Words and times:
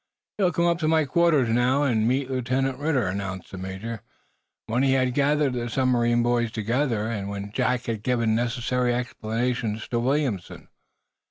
"You'll 0.39 0.51
come 0.51 0.65
up 0.65 0.79
to 0.79 0.87
my 0.87 1.05
quarters, 1.05 1.49
now, 1.49 1.83
and 1.83 2.07
meet 2.07 2.27
Lieutenant 2.31 2.79
Ridder," 2.79 3.05
announced 3.05 3.51
the 3.51 3.59
Major, 3.59 4.01
when 4.65 4.81
he 4.81 4.93
had 4.93 5.13
gathered 5.13 5.53
the 5.53 5.69
submarine 5.69 6.23
boys 6.23 6.49
together, 6.51 7.05
and 7.07 7.29
when 7.29 7.51
Jack 7.51 7.85
had 7.85 8.01
given 8.01 8.33
necessary 8.33 8.95
explanations 8.95 9.87
to 9.89 9.99
Williamson. 9.99 10.69